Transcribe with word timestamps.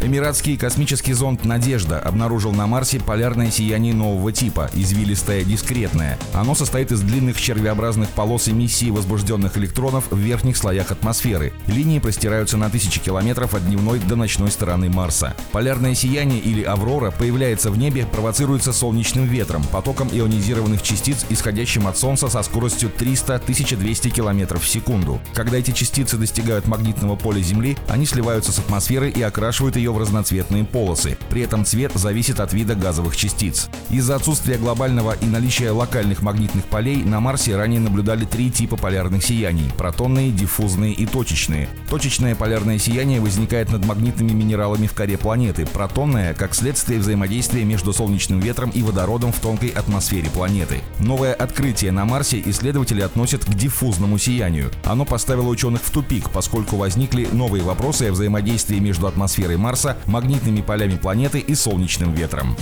Эмиратский 0.00 0.56
космический 0.56 1.12
зонд 1.12 1.44
«Надежда» 1.44 1.98
обнаружил 1.98 2.52
на 2.52 2.68
Марсе 2.68 3.00
полярное 3.00 3.50
сияние 3.50 3.92
нового 3.92 4.30
типа, 4.30 4.70
извилистое 4.72 5.42
дискретное. 5.42 6.16
Оно 6.32 6.54
состоит 6.54 6.92
из 6.92 7.00
длинных 7.00 7.40
червеобразных 7.40 8.08
полос 8.10 8.48
эмиссии 8.48 8.90
возбужденных 8.90 9.58
электронов 9.58 10.04
в 10.10 10.16
верхних 10.16 10.56
слоях 10.56 10.92
атмосферы. 10.92 11.52
Линии 11.66 11.98
простираются 11.98 12.56
на 12.56 12.70
тысячи 12.70 13.00
километров 13.00 13.54
от 13.54 13.66
дневной 13.66 13.98
до 13.98 14.14
ночной 14.14 14.52
стороны 14.52 14.88
Марса. 14.88 15.34
Полярное 15.50 15.96
сияние 15.96 16.38
или 16.38 16.62
аврора 16.62 17.10
появляется 17.10 17.72
в 17.72 17.76
небе, 17.76 18.06
провоцируется 18.06 18.72
солнечным 18.72 19.24
ветром, 19.24 19.64
потоком 19.72 20.08
ионизированных 20.12 20.80
частиц, 20.80 21.26
исходящим 21.28 21.88
от 21.88 21.98
Солнца 21.98 22.28
со 22.28 22.42
скоростью 22.44 22.92
300-1200 22.96 24.10
км 24.10 24.58
в 24.58 24.68
секунду. 24.68 25.20
Когда 25.34 25.56
эти 25.56 25.72
частицы 25.72 26.16
достигают 26.16 26.68
магнитного 26.68 27.16
поля 27.16 27.40
Земли, 27.40 27.76
они 27.88 28.06
сливаются 28.06 28.52
с 28.52 28.60
атмосферой 28.60 29.10
и 29.10 29.22
окрашивают 29.22 29.74
ее 29.74 29.87
в 29.92 29.98
разноцветные 29.98 30.64
полосы. 30.64 31.16
При 31.30 31.42
этом 31.42 31.64
цвет 31.64 31.92
зависит 31.94 32.40
от 32.40 32.52
вида 32.52 32.74
газовых 32.74 33.16
частиц. 33.16 33.68
Из-за 33.90 34.16
отсутствия 34.16 34.56
глобального 34.56 35.16
и 35.20 35.26
наличия 35.26 35.70
локальных 35.70 36.22
магнитных 36.22 36.64
полей 36.64 37.02
на 37.02 37.20
Марсе 37.20 37.56
ранее 37.56 37.80
наблюдали 37.80 38.24
три 38.24 38.50
типа 38.50 38.76
полярных 38.76 39.24
сияний– 39.24 39.70
протонные, 39.78 40.30
диффузные 40.30 40.92
и 40.92 41.06
точечные. 41.06 41.68
Точечное 41.88 42.34
полярное 42.34 42.78
сияние 42.78 43.20
возникает 43.20 43.70
над 43.70 43.84
магнитными 43.84 44.32
минералами 44.32 44.86
в 44.86 44.94
коре 44.94 45.16
планеты, 45.16 45.66
протонное– 45.66 46.34
как 46.38 46.54
следствие 46.54 47.00
взаимодействия 47.00 47.64
между 47.64 47.92
солнечным 47.92 48.40
ветром 48.40 48.70
и 48.70 48.82
водородом 48.82 49.32
в 49.32 49.40
тонкой 49.40 49.70
атмосфере 49.70 50.28
планеты. 50.30 50.80
Новое 50.98 51.34
открытие 51.34 51.92
на 51.92 52.04
Марсе 52.04 52.42
исследователи 52.44 53.00
относят 53.00 53.44
к 53.44 53.54
диффузному 53.54 54.18
сиянию. 54.18 54.70
Оно 54.84 55.04
поставило 55.04 55.48
ученых 55.48 55.82
в 55.82 55.90
тупик, 55.90 56.30
поскольку 56.30 56.76
возникли 56.76 57.28
новые 57.32 57.62
вопросы 57.62 58.08
о 58.08 58.12
взаимодействии 58.12 58.78
между 58.78 59.06
атмосферой 59.06 59.56
Марса 59.56 59.77
Марса, 59.78 59.96
магнитными 60.06 60.60
полями 60.60 60.96
планеты 60.96 61.38
и 61.38 61.54
солнечным 61.54 62.12
ветром. 62.12 62.56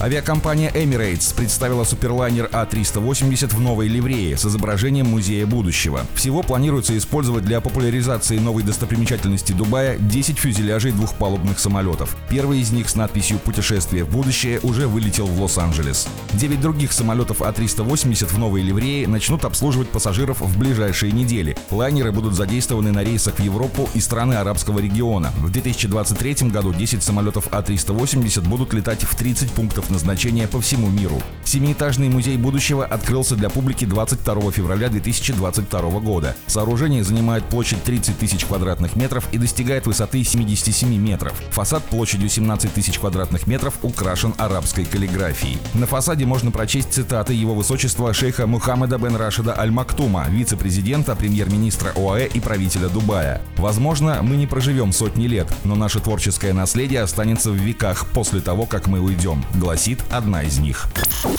Авиакомпания 0.00 0.70
Emirates 0.70 1.34
представила 1.34 1.84
суперлайнер 1.84 2.48
А380 2.50 3.54
в 3.54 3.60
новой 3.60 3.88
ливрее 3.88 4.36
с 4.36 4.44
изображением 4.46 5.06
Музея 5.06 5.46
будущего. 5.46 6.00
Всего 6.14 6.42
планируется 6.42 6.96
использовать 6.96 7.44
для 7.44 7.60
популяризации 7.60 8.38
новой 8.38 8.62
достопримечательности 8.62 9.52
Дубая 9.52 9.98
10 9.98 10.38
фюзеляжей 10.38 10.92
двухпалубных 10.92 11.58
самолетов. 11.58 12.16
Первый 12.28 12.60
из 12.60 12.72
них 12.72 12.88
с 12.88 12.96
надписью 12.96 13.38
«Путешествие 13.38 14.04
в 14.04 14.10
будущее» 14.10 14.60
уже 14.62 14.88
вылетел 14.88 15.26
в 15.26 15.40
Лос-Анджелес. 15.40 16.08
Девять 16.32 16.60
других 16.60 16.92
самолетов 16.92 17.40
А380 17.42 18.26
в 18.26 18.38
новой 18.38 18.62
ливрее 18.62 19.06
начнут 19.06 19.44
обслуживать 19.44 19.90
пассажиров 19.90 20.40
в 20.40 20.58
ближайшие 20.58 21.12
недели. 21.12 21.56
Лайнеры 21.70 22.12
будут 22.12 22.34
задействованы 22.34 22.92
на 22.92 23.04
рейсах 23.04 23.36
в 23.36 23.40
Европу 23.40 23.88
и 23.94 24.00
страны 24.00 24.34
арабского 24.34 24.80
региона. 24.80 25.32
В 25.38 25.50
2020 25.50 26.13
2023 26.14 26.50
году 26.50 26.72
10 26.72 27.02
самолетов 27.02 27.48
А380 27.48 28.48
будут 28.48 28.72
летать 28.72 29.02
в 29.02 29.14
30 29.14 29.50
пунктов 29.50 29.90
назначения 29.90 30.46
по 30.46 30.60
всему 30.60 30.88
миру. 30.88 31.20
Семиэтажный 31.44 32.08
музей 32.08 32.36
будущего 32.36 32.84
открылся 32.84 33.36
для 33.36 33.50
публики 33.50 33.84
22 33.84 34.52
февраля 34.52 34.88
2022 34.88 35.80
года. 36.00 36.36
Сооружение 36.46 37.04
занимает 37.04 37.44
площадь 37.44 37.82
30 37.82 38.18
тысяч 38.18 38.44
квадратных 38.44 38.96
метров 38.96 39.28
и 39.32 39.38
достигает 39.38 39.86
высоты 39.86 40.22
77 40.24 40.94
метров. 40.96 41.34
Фасад 41.50 41.82
площадью 41.84 42.28
17 42.28 42.72
тысяч 42.72 42.98
квадратных 42.98 43.46
метров 43.46 43.74
украшен 43.82 44.34
арабской 44.38 44.84
каллиграфией. 44.84 45.58
На 45.74 45.86
фасаде 45.86 46.24
можно 46.26 46.50
прочесть 46.50 46.92
цитаты 46.92 47.34
его 47.34 47.54
высочества 47.54 48.12
шейха 48.14 48.46
Мухаммеда 48.46 48.98
бен 48.98 49.16
Рашида 49.16 49.58
Аль-Мактума, 49.58 50.26
вице-президента, 50.28 51.14
премьер-министра 51.16 51.92
ОАЭ 51.96 52.26
и 52.26 52.40
правителя 52.40 52.88
Дубая. 52.88 53.42
Возможно, 53.56 54.20
мы 54.22 54.36
не 54.36 54.46
проживем 54.46 54.92
сотни 54.92 55.26
лет, 55.26 55.52
но 55.64 55.74
наше 55.74 56.00
творческое 56.04 56.52
наследие 56.52 57.00
останется 57.00 57.50
в 57.50 57.56
веках 57.56 58.06
после 58.12 58.40
того, 58.40 58.66
как 58.66 58.86
мы 58.86 59.00
уйдем, 59.00 59.44
гласит 59.54 59.98
одна 60.10 60.42
из 60.42 60.58
них. 60.58 60.86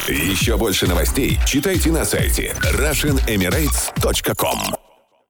Еще 0.10 0.58
больше 0.58 0.88
новостей 0.88 1.40
читайте 1.46 1.92
на 1.92 2.04
сайте 2.04 2.56
RussianEmirates.com 2.74 4.85